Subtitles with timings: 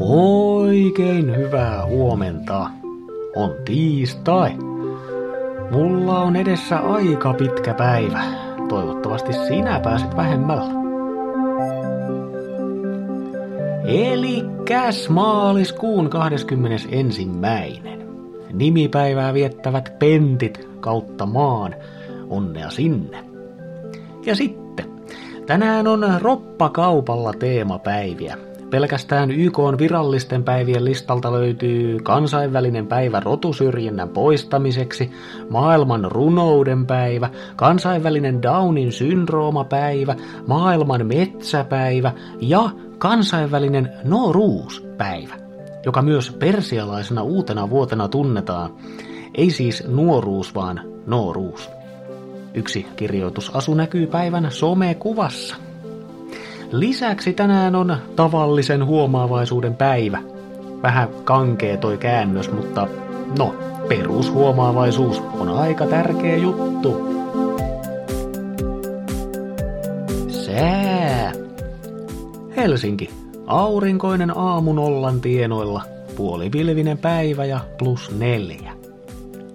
[0.00, 2.70] Oikein hyvää huomenta.
[3.36, 4.50] On tiistai.
[5.70, 8.22] Mulla on edessä aika pitkä päivä.
[8.68, 10.72] Toivottavasti sinä pääset vähemmällä.
[13.84, 14.44] Eli
[15.08, 17.28] maaliskuun 21.
[18.52, 21.74] Nimipäivää viettävät pentit kautta maan.
[22.28, 23.24] Onnea sinne.
[24.26, 24.86] Ja sitten,
[25.46, 28.48] tänään on roppakaupalla teemapäiviä.
[28.70, 35.10] Pelkästään YK on virallisten päivien listalta löytyy kansainvälinen päivä rotusyrjinnän poistamiseksi,
[35.50, 45.34] maailman runouden päivä, kansainvälinen Downin syndroomapäivä, maailman metsäpäivä ja kansainvälinen Noruuspäivä,
[45.84, 48.74] joka myös persialaisena uutena vuotena tunnetaan.
[49.34, 51.70] Ei siis nuoruus, vaan Noruus.
[52.54, 55.67] Yksi kirjoitusasu näkyy päivän somekuvassa.
[56.72, 60.18] Lisäksi tänään on tavallisen huomaavaisuuden päivä.
[60.82, 62.88] Vähän kankee toi käännös, mutta
[63.38, 63.54] no,
[63.88, 67.08] perushuomaavaisuus on aika tärkeä juttu.
[70.28, 71.32] Sää.
[72.56, 73.10] Helsinki.
[73.46, 75.82] Aurinkoinen aamu nollan tienoilla.
[76.16, 78.72] Puolipilvinen päivä ja plus neljä.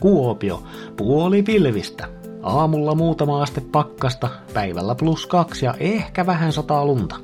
[0.00, 0.62] Kuopio.
[0.96, 2.17] Puolipilvistä.
[2.42, 7.16] Aamulla muutama aste pakkasta, päivällä plus kaksi ja ehkä vähän sataa lunta.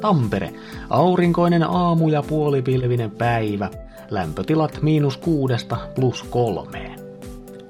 [0.00, 0.52] Tampere,
[0.90, 3.70] aurinkoinen aamu ja puolipilvinen päivä,
[4.10, 7.00] lämpötilat miinus kuudesta plus kolmeen.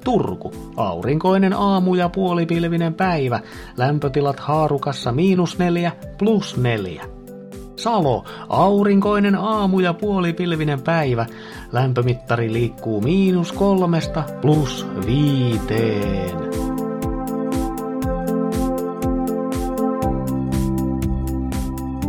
[0.05, 3.41] Turku, aurinkoinen aamu ja puolipilvinen päivä,
[3.77, 7.22] lämpötilat haarukassa miinus neljä plus neljä.
[7.83, 11.27] Salo, aurinkoinen aamu ja puolipilvinen päivä.
[11.73, 16.39] Lämpömittari liikkuu miinus kolmesta plus viiteen.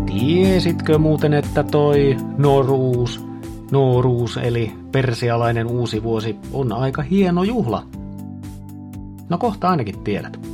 [0.06, 3.26] Tiesitkö muuten, että toi Noruus,
[3.72, 7.84] Noruus eli persialainen uusi vuosi on aika hieno juhla?
[9.30, 10.53] No kohta ainakin tiedät.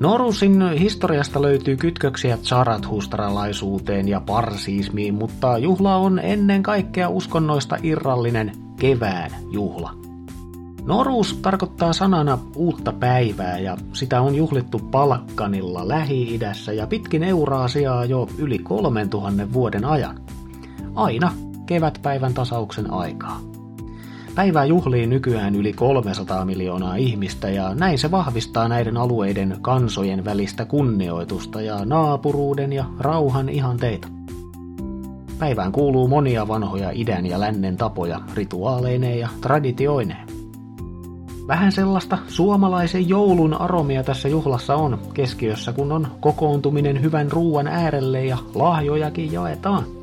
[0.00, 9.30] Norusin historiasta löytyy kytköksiä tsarathustralaisuuteen ja parsiismiin, mutta juhla on ennen kaikkea uskonnoista irrallinen kevään
[9.50, 9.94] juhla.
[10.84, 18.28] Noruus tarkoittaa sanana uutta päivää ja sitä on juhlittu Palkkanilla Lähi-idässä ja pitkin Euraasiaa jo
[18.38, 20.20] yli 3000 vuoden ajan.
[20.94, 21.32] Aina
[21.66, 23.57] kevätpäivän tasauksen aikaa.
[24.38, 30.64] Päivää juhlii nykyään yli 300 miljoonaa ihmistä ja näin se vahvistaa näiden alueiden kansojen välistä
[30.64, 34.08] kunnioitusta ja naapuruuden ja rauhan ihanteita.
[35.38, 40.28] Päivään kuuluu monia vanhoja idän ja lännen tapoja rituaaleineen ja traditioineen.
[41.48, 48.24] Vähän sellaista suomalaisen joulun aromia tässä juhlassa on keskiössä, kun on kokoontuminen hyvän ruuan äärelle
[48.24, 49.97] ja lahjojakin jaetaan.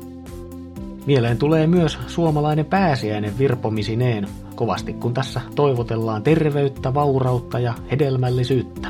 [1.06, 8.88] Mieleen tulee myös suomalainen pääsiäinen virpomisineen, kovasti kun tässä toivotellaan terveyttä, vaurautta ja hedelmällisyyttä.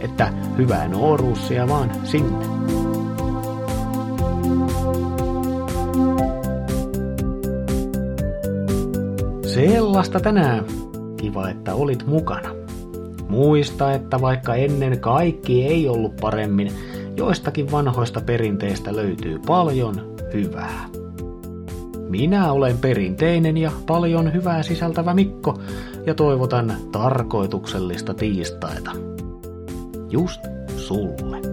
[0.00, 2.46] Että hyvää nuoruussia vaan sinne.
[9.46, 10.64] Sellaista tänään.
[11.16, 12.50] Kiva, että olit mukana.
[13.28, 16.72] Muista, että vaikka ennen kaikki ei ollut paremmin,
[17.18, 20.88] joistakin vanhoista perinteistä löytyy paljon hyvää.
[22.08, 25.60] Minä olen perinteinen ja paljon hyvää sisältävä Mikko
[26.06, 28.90] ja toivotan tarkoituksellista tiistaita.
[30.10, 30.40] Just
[30.76, 31.47] sulle.